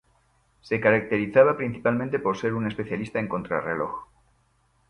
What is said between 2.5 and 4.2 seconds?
un especialista en contrarreloj.